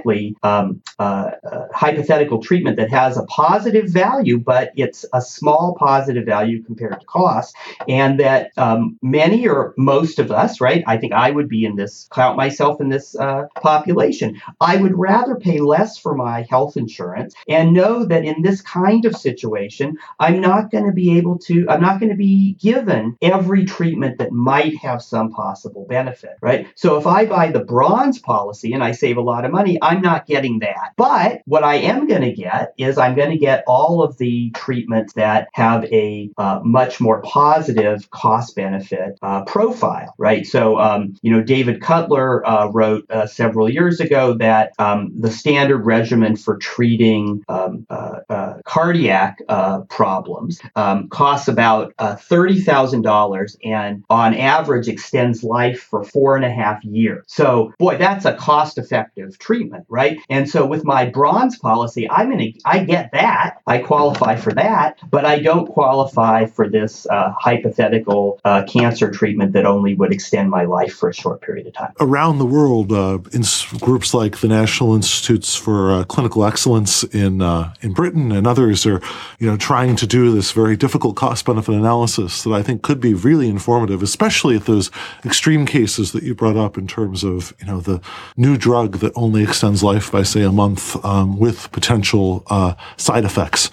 [0.00, 5.76] hypothetically um, uh, uh, hypothetical treatment that has a positive value, but it's a small
[5.78, 7.54] positive value compared to cost.
[7.88, 10.82] And that um, many or most of us, right?
[10.86, 14.40] I think I would be in this, count myself in this uh, population.
[14.60, 19.04] I would rather pay less for my health insurance and know that in this kind
[19.04, 23.16] of situation, I'm not going to be able to, I'm not going to be given
[23.22, 26.66] every treatment that might have some possible benefit, right?
[26.74, 30.02] So if I buy the bronze policy and I save a lot of money, I'm
[30.02, 30.92] not getting that.
[30.96, 34.50] But what I am going to get is I'm going to get all of the
[34.50, 40.46] treatments that have a uh, much more positive cost benefit uh, profile, right?
[40.46, 45.30] So, um, you know, David Cutler uh, wrote uh, several years ago that um, the
[45.30, 49.40] standard regimen for treating um, uh, uh, cardiac
[49.88, 56.84] problems um, costs about $30,000 and on average extends life for four and a half
[56.84, 57.24] years.
[57.26, 60.18] So, boy, that's a cost effective treatment, right?
[60.28, 63.58] And so with my bronze policy, I'm to, I get that.
[63.66, 69.52] I qualify for that, but I don't qualify for this uh, hypothetical uh, cancer treatment
[69.52, 71.92] that only would extend my life for a short period of time.
[72.00, 73.42] Around the world, uh, in
[73.80, 78.86] groups like the National Institutes for uh, Clinical Excellence in uh, in Britain and others
[78.86, 79.00] are,
[79.38, 83.00] you know, trying to do this very difficult cost benefit analysis that I think could
[83.00, 84.90] be really informative, especially at those
[85.24, 88.00] extreme cases that you brought up in terms of, you know, the
[88.36, 93.24] new drug that only extends life by say a month um, with potential uh, side
[93.24, 93.70] effects.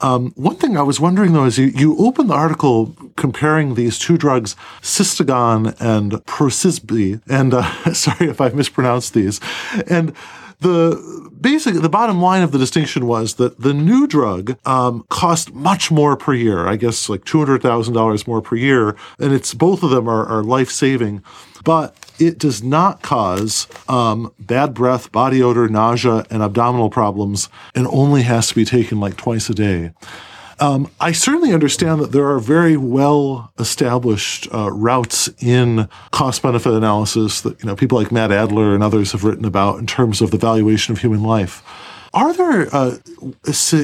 [0.00, 3.98] Um, one thing I was wondering though is you, you open the article comparing these
[3.98, 9.40] two drugs, Cystagon and Procysbi, and uh, sorry if I mispronounced these,
[9.88, 10.14] and
[10.60, 15.52] the basically the bottom line of the distinction was that the new drug um, cost
[15.54, 16.66] much more per year.
[16.66, 20.08] I guess like two hundred thousand dollars more per year, and it's both of them
[20.08, 21.22] are, are life saving,
[21.64, 27.86] but it does not cause um, bad breath, body odor, nausea, and abdominal problems, and
[27.88, 29.92] only has to be taken like twice a day.
[30.60, 36.72] Um, I certainly understand that there are very well established uh, routes in cost benefit
[36.72, 40.20] analysis that you know people like Matt Adler and others have written about in terms
[40.20, 41.62] of the valuation of human life.
[42.14, 42.96] Are there uh,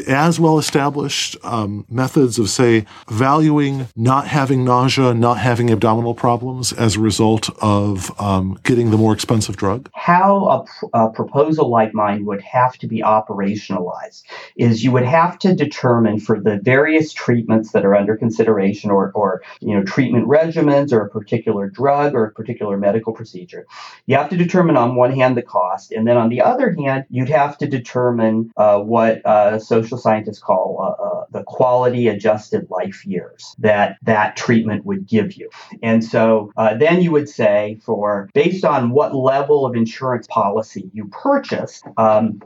[0.09, 6.73] as well established um, methods of, say, valuing not having nausea, not having abdominal problems
[6.73, 9.91] as a result of um, getting the more expensive drug?
[9.95, 14.23] How a, pr- a proposal like mine would have to be operationalized
[14.57, 19.13] is you would have to determine for the various treatments that are under consideration or,
[19.15, 23.67] or you know treatment regimens or a particular drug or a particular medical procedure.
[24.07, 27.05] You have to determine on one hand the cost, and then on the other hand,
[27.11, 32.09] you'd have to determine determine uh, what uh, social scientists call uh, uh, the quality
[32.09, 35.51] adjusted life years that that treatment would give you.
[35.83, 40.91] And so uh, then you would say, for based on what level of insurance policy
[40.93, 42.41] you purchase, um,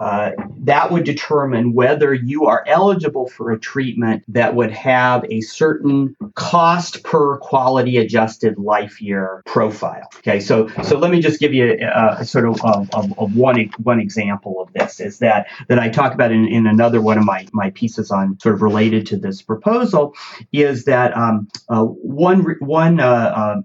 [0.60, 6.16] that would determine whether you are eligible for a treatment that would have a certain
[6.34, 10.08] cost per quality adjusted life year profile.
[10.18, 13.70] Okay, so so let me just give you a, a sort of, of, of, one
[13.82, 17.24] one example of this is that that I talk about in, in another one of
[17.24, 20.14] my, my pieces on sort of related to this proposal
[20.52, 23.04] is that um, uh, one, one uh,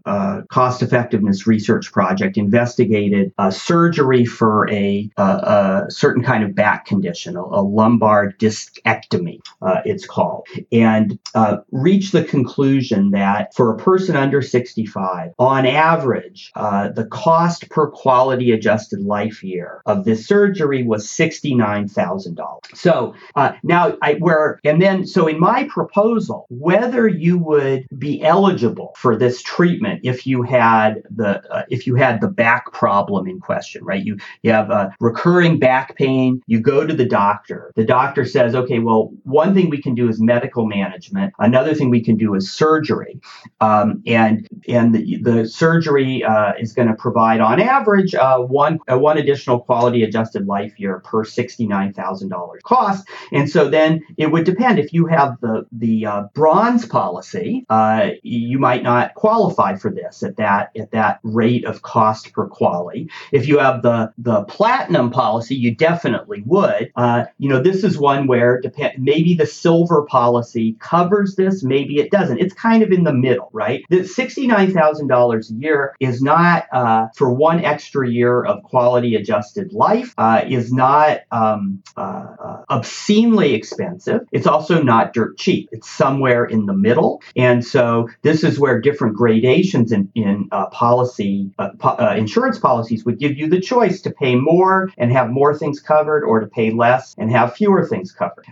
[0.06, 6.56] uh, uh cost effectiveness research project investigated a surgery for a, a, certain kind of
[6.56, 13.54] back condition, a, a lumbar discectomy, uh, it's called, and uh, reached the conclusion that
[13.54, 20.06] for a person under 65, on average, the cost per quality adjusted life year of
[20.06, 22.76] this surgery was 69 $9,000.
[22.76, 28.24] So uh, now I where and then so in my proposal, whether you would be
[28.24, 33.28] eligible for this treatment if you had the uh, if you had the back problem
[33.28, 34.04] in question, right?
[34.04, 36.42] You you have a recurring back pain.
[36.48, 37.72] You go to the doctor.
[37.76, 41.34] The doctor says, okay, well, one thing we can do is medical management.
[41.40, 43.20] Another thing we can do is surgery,
[43.62, 48.80] um, and and the, the surgery uh, is going to provide on average uh, one
[48.92, 53.08] uh, one additional quality adjusted life year per 69 $69,000 cost.
[53.32, 54.80] And so then it would depend.
[54.80, 60.24] If you have the, the uh, bronze policy, uh, you might not qualify for this
[60.24, 63.10] at that, at that rate of cost per quality.
[63.32, 66.92] If you have the, the platinum policy, you definitely would.
[66.96, 72.00] Uh, you know, this is one where depend, maybe the silver policy covers this, maybe
[72.00, 72.40] it doesn't.
[72.40, 73.84] It's kind of in the middle, right?
[73.90, 80.14] The $69,000 a year is not uh, for one extra year of quality adjusted life,
[80.18, 84.22] uh, is not um, um, uh, uh, obscenely expensive.
[84.32, 85.70] It's also not dirt cheap.
[85.72, 87.22] It's somewhere in the middle.
[87.36, 92.60] And so this is where different gradations in, in uh, policy, uh, po- uh, insurance
[92.60, 96.40] policies would give you the choice to pay more and have more things covered or
[96.40, 98.46] to pay less and have fewer things covered.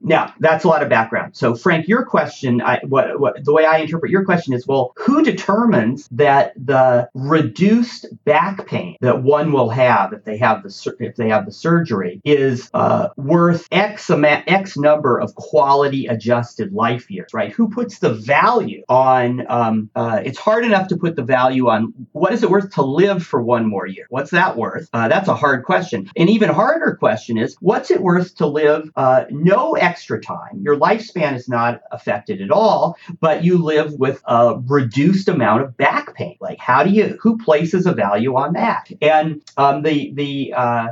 [0.00, 1.36] Now, that's a lot of background.
[1.36, 4.92] So, Frank, your question, I, what, what, the way I interpret your question is, well,
[4.96, 10.96] who determines that the reduced back pain that one will have if they have the
[11.00, 16.06] if they have the surgery is is uh, worth X amount, X number of quality
[16.06, 17.52] adjusted life years, right?
[17.52, 19.44] Who puts the value on?
[19.48, 22.82] Um, uh, it's hard enough to put the value on what is it worth to
[22.82, 24.06] live for one more year?
[24.08, 24.88] What's that worth?
[24.92, 26.10] Uh, that's a hard question.
[26.16, 30.60] An even harder question is what's it worth to live uh, no extra time?
[30.62, 35.76] Your lifespan is not affected at all, but you live with a reduced amount of
[35.76, 36.36] back pain.
[36.40, 37.18] Like, how do you?
[37.20, 38.88] Who places a value on that?
[39.00, 40.88] And um, the the uh,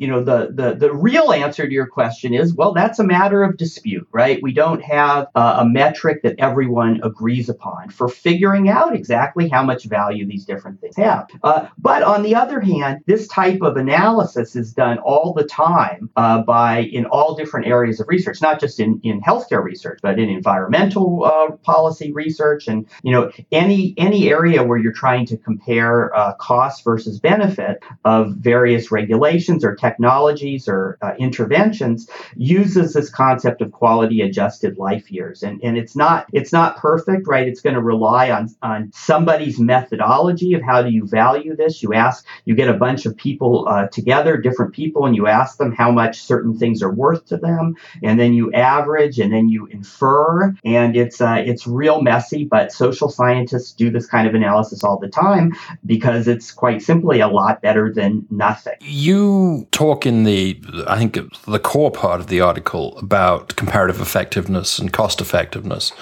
[0.00, 3.42] you know, the, the, the real answer to your question is, well, that's a matter
[3.42, 4.40] of dispute, right?
[4.42, 9.62] We don't have uh, a metric that everyone agrees upon for figuring out exactly how
[9.62, 11.28] much value these different things have.
[11.42, 16.10] Uh, but on the other hand, this type of analysis is done all the time
[16.16, 20.18] uh, by in all different areas of research, not just in, in healthcare research, but
[20.18, 25.36] in environmental uh, policy research and you know any any area where you're trying to
[25.36, 33.10] compare uh, cost versus benefit of various regulations or technologies or uh, interventions uses this
[33.10, 35.42] concept of quality adjusted life years.
[35.42, 37.46] And and it's not it's not perfect right?
[37.46, 41.82] It's going to rely on on somebody's methodology of how do you value this.
[41.82, 45.58] You ask you get a bunch of people uh, together different people and you ask
[45.58, 47.76] them how much certain things are worth to them.
[48.02, 50.54] And then you average and then you infer.
[50.64, 54.98] And it's uh, it's real messy but social scientists do this kind of analysis all
[54.98, 55.52] the time
[55.86, 58.74] because it's quite simply a lot better than nothing.
[58.80, 64.78] You talk in the i think the core part of the article about comparative effectiveness
[64.78, 65.92] and cost effectiveness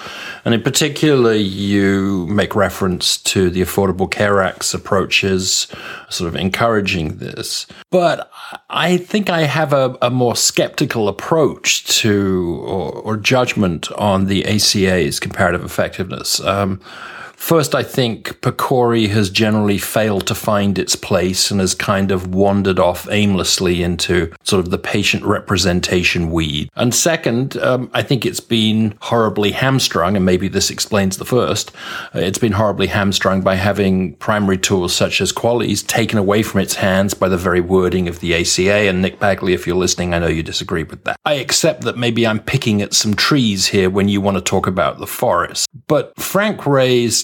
[0.45, 5.67] and in particular you make reference to the affordable care act's approaches
[6.09, 8.31] sort of encouraging this but
[8.69, 14.45] i think i have a, a more skeptical approach to or, or judgment on the
[14.45, 16.39] ACA's comparative effectiveness.
[16.41, 16.81] Um,
[17.39, 22.35] First, I think PCORI has generally failed to find its place and has kind of
[22.35, 26.69] wandered off aimlessly into sort of the patient representation weed.
[26.75, 31.71] And second, um, I think it's been horribly hamstrung, and maybe this explains the first.
[32.13, 36.59] Uh, it's been horribly hamstrung by having primary tools such as QALYS taken away from
[36.59, 38.89] its hands by the very wording of the ACA.
[38.89, 41.17] And Nick Bagley, if you're listening, I know you disagree with that.
[41.25, 44.67] I accept that maybe I'm picking at some trees here when you want to talk
[44.67, 45.67] about the forest.
[45.87, 46.67] But Frank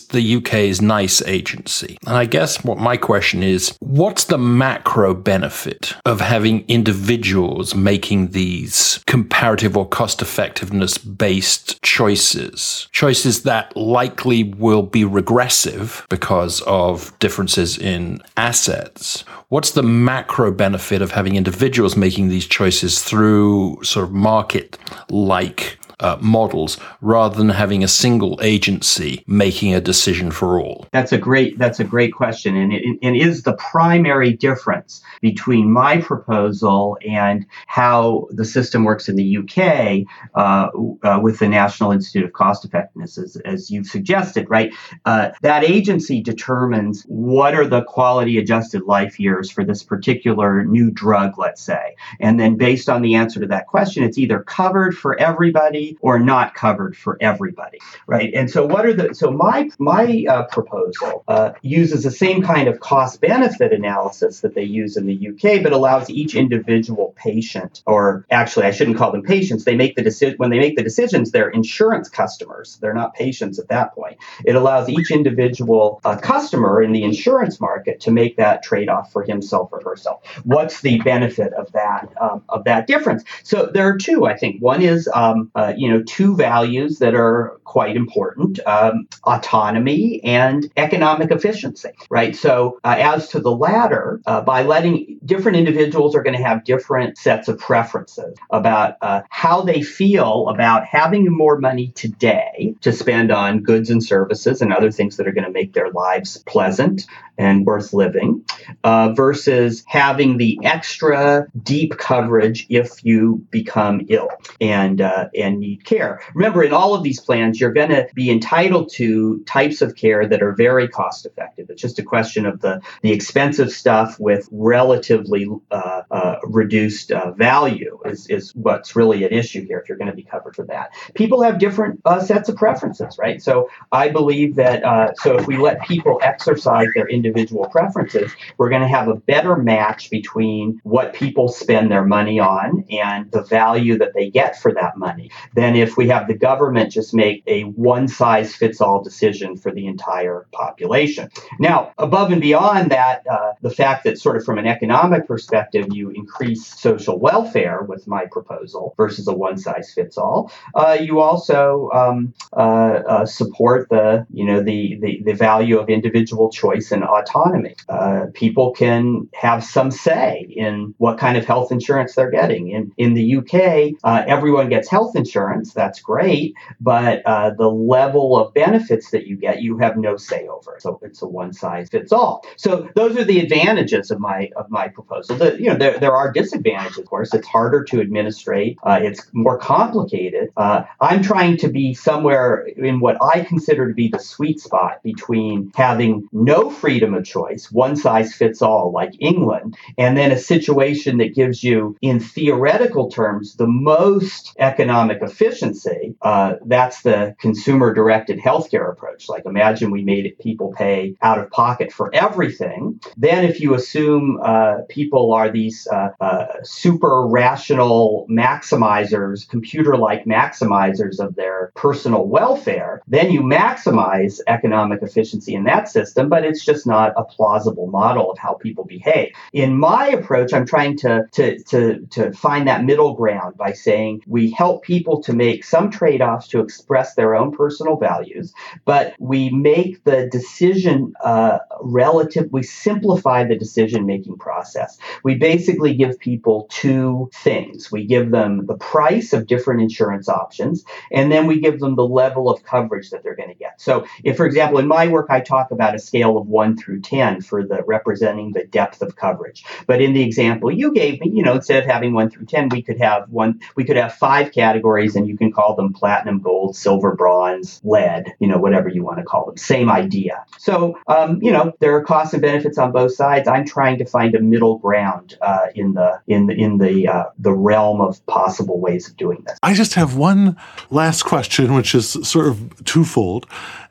[0.06, 1.98] the UK's NICE agency.
[2.08, 8.30] And I guess what my question is what's the macro benefit of having individuals making
[8.30, 12.88] these comparative or cost effectiveness based choices?
[12.92, 19.24] Choices that likely will be regressive because of differences in assets.
[19.50, 24.78] What's the macro benefit of having individuals making these choices through sort of market
[25.10, 30.88] like uh, models rather than having a single agency making a decision for all?
[30.92, 35.72] That's a great that's a great question, and it, it is the primary difference between
[35.72, 40.70] my proposal and how the system works in the UK uh,
[41.04, 44.50] uh, with the National Institute of Cost Effectiveness, as, as you've suggested.
[44.50, 44.74] Right,
[45.06, 50.92] uh, that agency determines what are the quality adjusted life years for this particular new
[50.92, 54.98] drug, let's say, and then based on the answer to that question, it's either covered
[54.98, 58.34] for everybody or not covered for everybody, right?
[58.34, 62.68] And so what are the so my my uh, proposal uh, uses the same kind
[62.68, 67.82] of cost benefit analysis that they use in the UK, but allows each individual patient,
[67.86, 69.66] or actually I shouldn't call them patients.
[69.66, 71.32] They make the decision when they make the decisions.
[71.32, 72.78] They're insurance customers.
[72.82, 74.18] They're not patients at that point.
[74.46, 79.12] It allows each individual uh, customer in the insurance market to make that trade off
[79.12, 80.26] for himself or herself.
[80.44, 83.24] What's the benefit of that um, of that difference?
[83.44, 84.26] So there are two.
[84.26, 89.08] I think one is um, uh, you know, two values that are quite important um,
[89.26, 92.36] autonomy and economic efficiency, right?
[92.36, 96.64] So, uh, as to the latter, uh, by letting different individuals are going to have
[96.64, 102.92] different sets of preferences about uh, how they feel about having more money today to
[102.92, 106.38] spend on goods and services and other things that are going to make their lives
[106.46, 107.06] pleasant
[107.38, 108.46] and worth living
[108.84, 114.30] uh, versus having the extra deep coverage if you become ill
[114.62, 116.22] and uh, and need care.
[116.34, 120.28] Remember, in all of these plans, you're going to be entitled to types of care
[120.28, 121.70] that are very cost effective.
[121.70, 127.32] It's just a question of the the expensive stuff with relatively uh, uh reduced uh,
[127.32, 129.80] value is is what's really at issue here.
[129.80, 133.18] If you're going to be covered for that, people have different uh, sets of preferences,
[133.18, 133.42] right?
[133.42, 134.84] So I believe that
[135.18, 139.56] so if we let people exercise their individual preferences, we're going to have a better
[139.56, 144.74] match between what people spend their money on and the value that they get for
[144.74, 149.02] that money than if we have the government just make a one size fits all
[149.02, 151.30] decision for the entire population.
[151.60, 155.88] Now, above and beyond that, uh, the fact that, sort of from an economic perspective,
[155.92, 161.22] you increase social welfare with my proposal versus a one size fits all, uh, you
[161.22, 166.92] also um, uh, uh, support the, you know, the, the, the value of individual choice
[166.92, 167.76] and autonomy.
[167.88, 172.72] Uh, people can have some say in what kind of health insurance they're getting.
[172.72, 177.70] In, in the UK, uh, everyone gets health insurance insurance, that's great, but uh, the
[177.70, 180.78] level of benefits that you get, you have no say over.
[180.80, 182.46] So it's a one size fits all.
[182.58, 185.38] So those are the advantages of my of my proposal.
[185.38, 187.34] The, you know, there, there are disadvantages, of course.
[187.34, 188.78] It's harder to administrate.
[188.84, 190.50] Uh, it's more complicated.
[190.58, 195.02] Uh, I'm trying to be somewhere in what I consider to be the sweet spot
[195.04, 200.38] between having no freedom of choice, one size fits all, like England, and then a
[200.38, 206.16] situation that gives you, in theoretical terms, the most economic efficiency.
[206.22, 209.28] Uh, that's the consumer directed healthcare approach.
[209.28, 213.00] Like, imagine we made it people pay out of pocket for everything.
[213.18, 220.26] Then, if you assume uh, people are these uh, uh super rational maximizers, computer like
[220.26, 226.64] maximizers of their personal welfare, then you maximize economic efficiency in that system, but it's
[226.64, 229.34] just not a plausible model of how people behave.
[229.54, 234.22] In my approach, I'm trying to, to, to, to find that middle ground by saying
[234.28, 238.54] we help people to make some trade offs to express their own personal values,
[238.86, 244.98] but we make the decision uh, relative, we simplify the decision making process.
[245.24, 247.92] We basically give people two things.
[247.92, 252.08] We give them the price of different insurance options, and then we give them the
[252.08, 253.82] level of coverage that they're going to get.
[253.82, 257.02] So, if, for example, in my work, I talk about a scale of one through
[257.02, 259.66] 10 for the representing the depth of coverage.
[259.88, 262.70] But in the example you gave me, you know, instead of having one through 10,
[262.70, 266.40] we could have one, we could have five categories and you can call them platinum,
[266.40, 269.58] gold, silver, bronze, lead, you know, whatever you want to call them.
[269.58, 270.46] Same idea.
[270.58, 273.48] So, um, you know, there are costs and benefits on both sides.
[273.48, 277.26] I'm trying to find a middle ground uh, in the in the in the uh,
[277.38, 279.60] the realm of possible ways of doing this.
[279.62, 280.56] I just have one
[280.90, 283.46] last question, which is sort of twofold.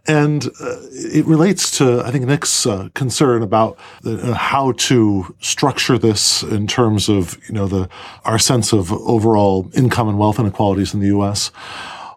[0.06, 5.34] And uh, it relates to, I think, Nick's uh, concern about the, uh, how to
[5.40, 7.88] structure this in terms of, you know, the
[8.24, 11.50] our sense of overall income and wealth inequalities in the U.S.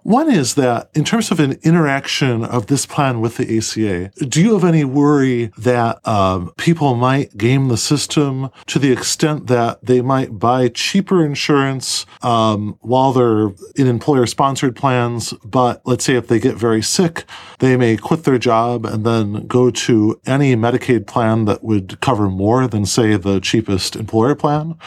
[0.07, 4.41] One is that in terms of an interaction of this plan with the ACA, do
[4.41, 9.83] you have any worry that um, people might game the system to the extent that
[9.83, 16.15] they might buy cheaper insurance um, while they're in employer sponsored plans, but let's say
[16.15, 17.25] if they get very sick,
[17.59, 22.29] they may quit their job and then go to any Medicaid plan that would cover
[22.29, 24.77] more than, say, the cheapest employer plan?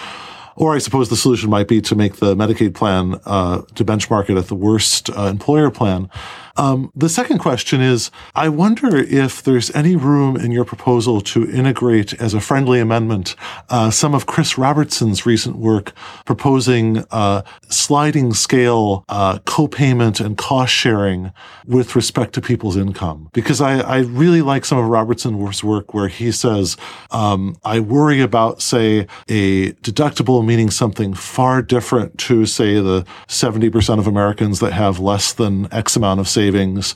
[0.56, 4.28] Or I suppose the solution might be to make the Medicaid plan uh, to benchmark
[4.30, 6.10] it at the worst uh, employer plan.
[6.56, 11.50] Um, the second question is I wonder if there's any room in your proposal to
[11.50, 13.36] integrate as a friendly amendment
[13.68, 15.92] uh, some of Chris Robertson's recent work
[16.24, 21.32] proposing uh, sliding scale uh, co-payment and cost sharing
[21.66, 23.30] with respect to people's income.
[23.32, 26.76] Because I, I really like some of Robertson's work where he says,
[27.10, 33.98] um, I worry about, say, a deductible meaning something far different to, say, the 70%
[33.98, 36.94] of Americans that have less than X amount of savings savings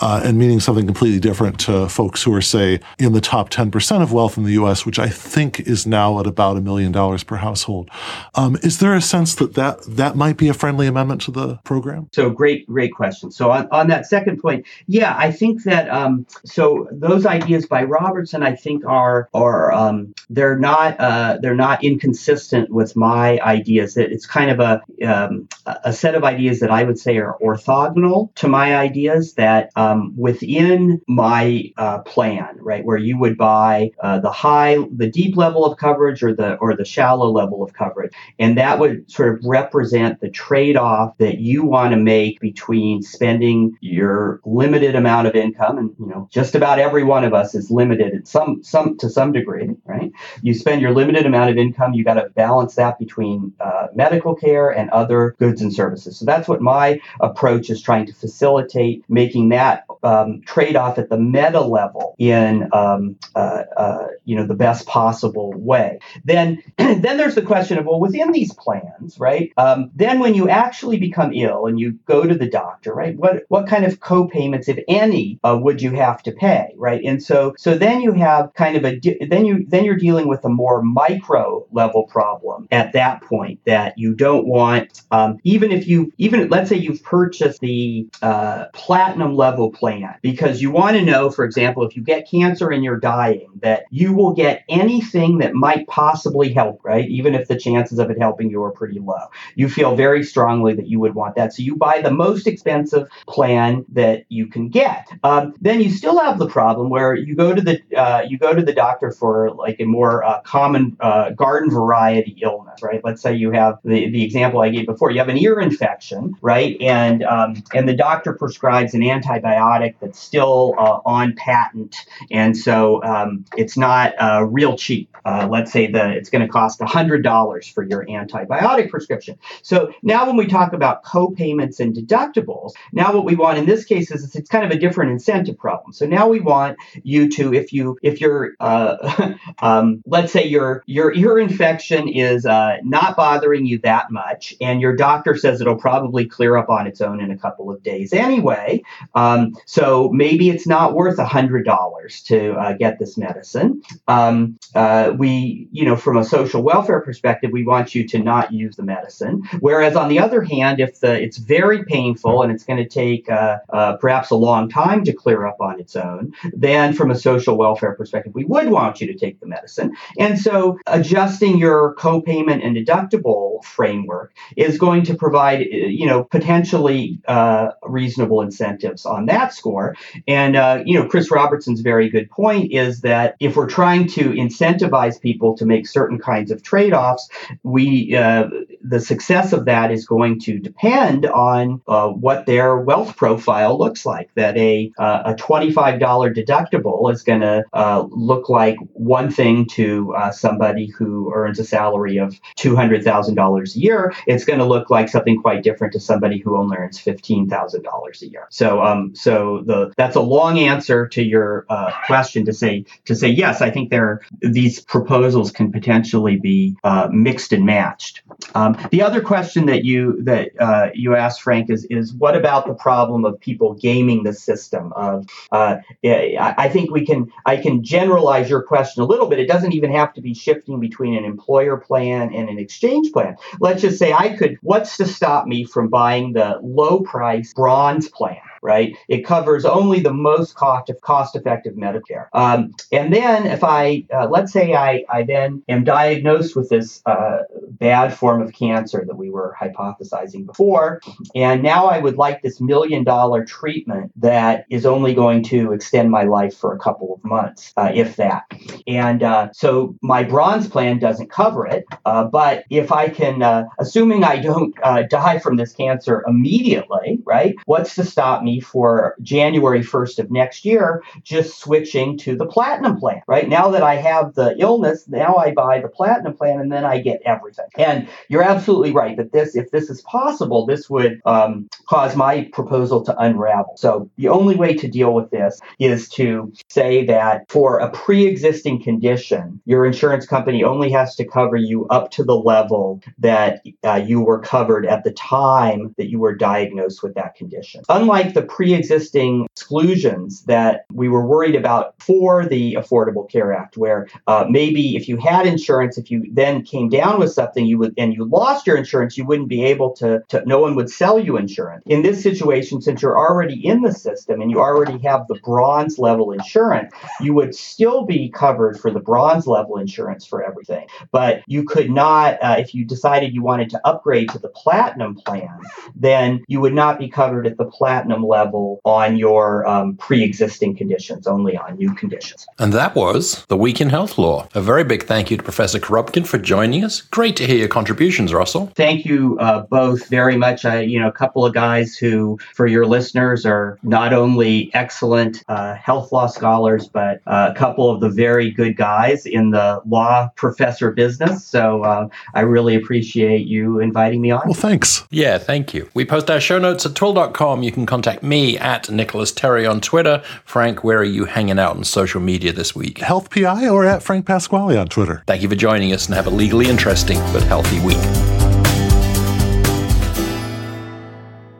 [0.00, 4.02] uh, and meaning something completely different to folks who are, say, in the top 10%
[4.02, 7.22] of wealth in the US, which I think is now at about a million dollars
[7.22, 7.90] per household.
[8.34, 11.56] Um, is there a sense that, that that might be a friendly amendment to the
[11.64, 12.08] program?
[12.12, 13.30] So, great, great question.
[13.30, 17.84] So, on, on that second point, yeah, I think that um, so those ideas by
[17.84, 23.94] Robertson, I think, are, are um, they're not uh, they're not inconsistent with my ideas.
[23.94, 27.36] That it's kind of a um, a set of ideas that I would say are
[27.42, 33.90] orthogonal to my ideas that um, within my uh, plan, right, where you would buy
[34.02, 37.72] uh, the high, the deep level of coverage or the or the shallow level of
[37.72, 43.02] coverage, and that would sort of represent the trade-off that you want to make between
[43.02, 47.54] spending your limited amount of income, and you know, just about every one of us
[47.54, 50.10] is limited at some some to some degree, right?
[50.42, 54.34] You spend your limited amount of income, you got to balance that between uh, medical
[54.34, 56.18] care and other goods and services.
[56.18, 60.98] So that's what my approach is trying to facilitate, making that that um, trade off
[60.98, 65.98] at the meta level in um, uh, uh, you know the best possible way.
[66.24, 69.52] Then then there's the question of well within these plans, right?
[69.56, 73.16] Um, then when you actually become ill and you go to the doctor, right?
[73.16, 77.02] What what kind of co-payments, if any, uh, would you have to pay, right?
[77.04, 80.44] And so so then you have kind of a then you then you're dealing with
[80.44, 85.86] a more micro level problem at that point that you don't want um, even if
[85.86, 91.04] you even let's say you've purchased the uh, platinum level plan because you want to
[91.04, 95.38] know, for example, if you get cancer and you're dying, that you will get anything
[95.38, 97.08] that might possibly help, right?
[97.08, 99.26] Even if the chances of it helping you are pretty low.
[99.54, 101.52] You feel very strongly that you would want that.
[101.52, 105.08] So you buy the most expensive plan that you can get.
[105.22, 108.54] Um, then you still have the problem where you go to the uh, you go
[108.54, 113.00] to the doctor for like a more uh, common uh, garden variety illness, right?
[113.04, 115.10] Let's say you have the, the example I gave before.
[115.10, 116.76] You have an ear infection, right?
[116.80, 119.53] And um, and the doctor prescribes an antibiotic
[120.00, 121.96] that's still uh, on patent,
[122.30, 125.14] and so um, it's not uh, real cheap.
[125.24, 129.38] Uh, let's say that it's going to cost hundred dollars for your antibiotic prescription.
[129.62, 133.84] So now when we talk about co-payments and deductibles, now what we want in this
[133.84, 135.92] case is it's kind of a different incentive problem.
[135.92, 140.82] So now we want you to, if you if you're uh, um, let's say your
[140.86, 145.76] your ear infection is uh, not bothering you that much, and your doctor says it'll
[145.76, 148.82] probably clear up on its own in a couple of days anyway.
[149.14, 153.82] Um, so maybe it's not worth a hundred dollars to uh, get this medicine.
[154.08, 158.52] Um, uh, we, you know, from a social welfare perspective, we want you to not
[158.52, 159.42] use the medicine.
[159.60, 163.30] Whereas on the other hand, if the it's very painful and it's going to take
[163.30, 167.14] uh, uh, perhaps a long time to clear up on its own, then from a
[167.14, 169.96] social welfare perspective, we would want you to take the medicine.
[170.18, 177.20] And so adjusting your co-payment and deductible framework is going to provide, you know, potentially
[177.26, 179.94] uh, reasonable incentives on that score.
[180.28, 184.30] And, uh, you know, Chris Robertson's very good point is that if we're trying to
[184.30, 187.28] incentivize people to make certain kinds of trade-offs,
[187.62, 188.48] we uh,
[188.82, 194.06] the success of that is going to depend on uh, what their wealth profile looks
[194.06, 194.30] like.
[194.34, 199.30] That a uh, a twenty five dollar deductible is going to uh, look like one
[199.30, 204.12] thing to uh, somebody who earns a salary of two hundred thousand dollars a year.
[204.26, 207.82] It's going to look like something quite different to somebody who only earns fifteen thousand
[207.82, 208.46] dollars a year.
[208.50, 213.16] So um so the that's a long answer to your uh, question to say to
[213.16, 213.62] say yes.
[213.62, 218.20] I think there these proposals can potentially be uh, mixed and matched.
[218.54, 222.66] Um, the other question that you that uh, you asked, Frank, is is what about
[222.66, 224.92] the problem of people gaming the system?
[224.92, 229.38] Of uh, I think we can I can generalize your question a little bit.
[229.38, 233.36] It doesn't even have to be shifting between an employer plan and an exchange plan.
[233.58, 234.58] Let's just say I could.
[234.60, 238.36] What's to stop me from buying the low price bronze plan?
[238.64, 238.96] Right?
[239.08, 242.28] It covers only the most cost cost effective Medicare.
[242.32, 247.02] Um, and then if I uh, let's say I I then am diagnosed with this
[247.04, 251.00] uh, bad form of cancer that we were hypothesizing before,
[251.34, 256.10] and now I would like this million dollar treatment that is only going to extend
[256.10, 258.44] my life for a couple of months, uh, if that.
[258.86, 263.64] And uh, so my bronze plan doesn't cover it, uh, but if I can, uh,
[263.78, 264.74] assuming I don't
[265.10, 267.54] die from this cancer immediately, right?
[267.66, 272.98] What's to stop me for January 1st of next year, just switching to the platinum
[272.98, 273.48] plan, right?
[273.48, 276.98] Now that I have the illness, now I buy the platinum plan and then I
[276.98, 277.66] get everything.
[277.76, 282.48] And you're absolutely right that this, if this is possible, this would um, cause my
[282.52, 283.74] proposal to unravel.
[283.76, 288.26] So the only way to deal with this is to say that for a pre
[288.26, 293.62] existing condition, your insurance company only has to cover you up to the level that
[293.84, 297.82] uh, you were covered at the time that you were diagnosed with that condition.
[297.88, 303.76] Unlike the pre existing exclusions that we were worried about for the Affordable Care Act,
[303.76, 307.78] where uh, maybe if you had insurance, if you then came down with something, you
[307.78, 310.90] would and you lost your insurance, you wouldn't be able to, to no one would
[310.90, 311.82] sell you insurance.
[311.86, 315.98] In this situation, since you're already in the system and you already have the bronze
[315.98, 320.86] level insurance, you would still be covered for the bronze level insurance for everything.
[321.12, 325.14] But you could not, uh, if you decided you wanted to upgrade to the platinum
[325.14, 325.60] plan,
[325.94, 331.26] then you would not be covered at the platinum level on your um, pre-existing conditions,
[331.26, 332.46] only on new conditions.
[332.58, 334.48] And that was the Week in Health Law.
[334.54, 337.00] A very big thank you to Professor Korobkin for joining us.
[337.00, 338.72] Great to hear your contributions, Russell.
[338.74, 340.64] Thank you uh, both very much.
[340.64, 345.42] I, you know, a couple of guys who, for your listeners, are not only excellent
[345.48, 349.80] uh, health law scholars, but uh, a couple of the very good guys in the
[349.86, 351.44] law professor business.
[351.44, 354.42] So uh, I really appreciate you inviting me on.
[354.44, 355.06] Well, thanks.
[355.10, 355.88] Yeah, thank you.
[355.94, 357.62] We post our show notes at twihl.com.
[357.62, 360.22] You can contact me at Nicholas Terry on Twitter.
[360.44, 362.98] Frank, where are you hanging out on social media this week?
[362.98, 365.22] Health PI or at Frank Pasquale on Twitter.
[365.26, 368.33] Thank you for joining us and have a legally interesting but healthy week.